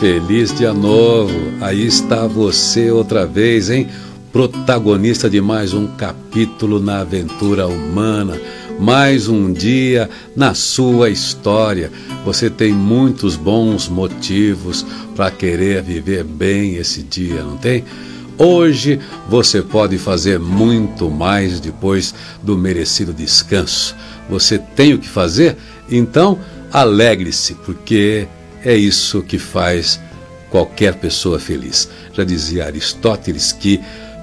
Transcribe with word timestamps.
Feliz 0.00 0.52
dia 0.52 0.74
novo! 0.74 1.32
Aí 1.60 1.86
está 1.86 2.26
você 2.26 2.90
outra 2.90 3.26
vez, 3.26 3.70
hein? 3.70 3.88
Protagonista 4.32 5.30
de 5.30 5.40
mais 5.40 5.72
um 5.72 5.86
capítulo 5.86 6.80
na 6.80 7.00
aventura 7.00 7.68
humana, 7.68 8.38
mais 8.78 9.28
um 9.28 9.52
dia 9.52 10.10
na 10.34 10.52
sua 10.52 11.10
história. 11.10 11.92
Você 12.24 12.50
tem 12.50 12.72
muitos 12.72 13.36
bons 13.36 13.88
motivos 13.88 14.84
para 15.14 15.30
querer 15.30 15.80
viver 15.82 16.24
bem 16.24 16.74
esse 16.74 17.02
dia, 17.02 17.42
não 17.42 17.56
tem? 17.56 17.84
Hoje 18.36 18.98
você 19.30 19.62
pode 19.62 19.96
fazer 19.96 20.40
muito 20.40 21.08
mais 21.08 21.60
depois 21.60 22.12
do 22.42 22.58
merecido 22.58 23.12
descanso. 23.12 23.94
Você 24.28 24.58
tem 24.58 24.92
o 24.92 24.98
que 24.98 25.08
fazer? 25.08 25.56
Então, 25.88 26.38
alegre-se, 26.72 27.54
porque 27.54 28.26
é 28.64 28.74
isso 28.74 29.22
que 29.22 29.38
faz 29.38 30.00
qualquer 30.50 30.94
pessoa 30.94 31.38
feliz. 31.38 31.88
Já 32.12 32.24
dizia 32.24 32.64
Aristóteles 32.64 33.52
que 33.52 33.80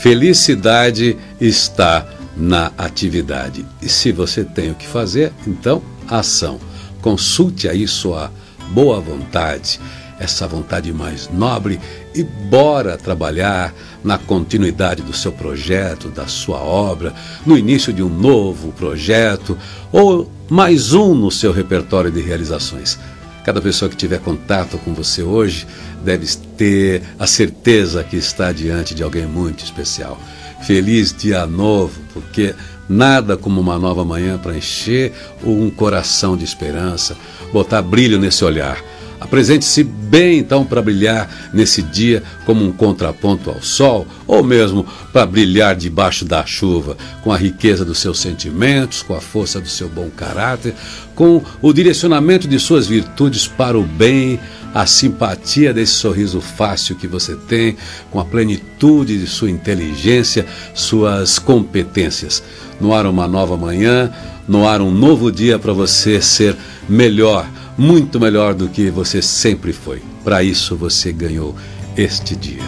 felicidade 0.00 1.16
está 1.40 2.06
na 2.36 2.72
atividade. 2.76 3.64
E 3.80 3.88
se 3.88 4.10
você 4.10 4.44
tem 4.44 4.70
o 4.70 4.74
que 4.74 4.86
fazer, 4.86 5.32
então 5.46 5.82
ação. 6.08 6.58
Consulte 7.00 7.68
aí 7.68 7.86
sua 7.86 8.32
boa 8.70 9.00
vontade, 9.00 9.78
essa 10.18 10.48
vontade 10.48 10.92
mais 10.92 11.28
nobre 11.30 11.78
e 12.14 12.22
bora 12.22 12.96
trabalhar 12.96 13.74
na 14.02 14.18
continuidade 14.18 15.02
do 15.02 15.12
seu 15.12 15.30
projeto, 15.30 16.08
da 16.08 16.26
sua 16.26 16.58
obra, 16.58 17.12
no 17.44 17.56
início 17.56 17.92
de 17.92 18.02
um 18.02 18.08
novo 18.08 18.72
projeto 18.72 19.56
ou 19.92 20.30
mais 20.48 20.92
um 20.92 21.14
no 21.14 21.30
seu 21.30 21.52
repertório 21.52 22.10
de 22.10 22.20
realizações. 22.20 22.98
Cada 23.44 23.60
pessoa 23.60 23.90
que 23.90 23.96
tiver 23.96 24.20
contato 24.20 24.78
com 24.78 24.94
você 24.94 25.22
hoje 25.22 25.66
deve 26.02 26.26
ter 26.56 27.02
a 27.18 27.26
certeza 27.26 28.02
que 28.02 28.16
está 28.16 28.50
diante 28.50 28.94
de 28.94 29.02
alguém 29.02 29.26
muito 29.26 29.62
especial. 29.62 30.18
Feliz 30.66 31.14
dia 31.14 31.46
novo, 31.46 32.00
porque 32.14 32.54
nada 32.88 33.36
como 33.36 33.60
uma 33.60 33.78
nova 33.78 34.02
manhã 34.02 34.38
para 34.38 34.56
encher 34.56 35.12
um 35.44 35.68
coração 35.68 36.38
de 36.38 36.44
esperança, 36.44 37.14
botar 37.52 37.82
brilho 37.82 38.18
nesse 38.18 38.42
olhar 38.44 38.82
Apresente-se 39.24 39.82
bem 39.82 40.38
então 40.38 40.66
para 40.66 40.82
brilhar 40.82 41.50
nesse 41.50 41.80
dia 41.80 42.22
como 42.44 42.62
um 42.62 42.70
contraponto 42.70 43.48
ao 43.48 43.62
sol, 43.62 44.06
ou 44.26 44.44
mesmo 44.44 44.86
para 45.14 45.24
brilhar 45.24 45.74
debaixo 45.74 46.26
da 46.26 46.44
chuva, 46.44 46.94
com 47.22 47.32
a 47.32 47.36
riqueza 47.38 47.86
dos 47.86 47.98
seus 47.98 48.20
sentimentos, 48.20 49.02
com 49.02 49.14
a 49.14 49.22
força 49.22 49.58
do 49.58 49.68
seu 49.68 49.88
bom 49.88 50.10
caráter, 50.10 50.74
com 51.14 51.42
o 51.62 51.72
direcionamento 51.72 52.46
de 52.46 52.58
suas 52.58 52.86
virtudes 52.86 53.48
para 53.48 53.78
o 53.78 53.82
bem, 53.82 54.38
a 54.74 54.84
simpatia 54.84 55.72
desse 55.72 55.92
sorriso 55.92 56.42
fácil 56.42 56.94
que 56.94 57.08
você 57.08 57.34
tem, 57.34 57.78
com 58.10 58.20
a 58.20 58.26
plenitude 58.26 59.18
de 59.18 59.26
sua 59.26 59.50
inteligência, 59.50 60.44
suas 60.74 61.38
competências. 61.38 62.42
No 62.78 62.92
ar 62.92 63.06
uma 63.06 63.26
nova 63.26 63.56
manhã, 63.56 64.12
no 64.46 64.68
ar 64.68 64.82
um 64.82 64.90
novo 64.90 65.32
dia 65.32 65.58
para 65.58 65.72
você 65.72 66.20
ser 66.20 66.54
melhor 66.86 67.48
muito 67.76 68.20
melhor 68.20 68.54
do 68.54 68.68
que 68.68 68.90
você 68.90 69.20
sempre 69.20 69.72
foi. 69.72 70.02
Para 70.22 70.42
isso 70.42 70.76
você 70.76 71.12
ganhou 71.12 71.54
este 71.96 72.34
dia. 72.36 72.62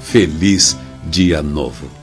Feliz 0.00 0.76
Dia 1.08 1.42
Novo. 1.42 2.01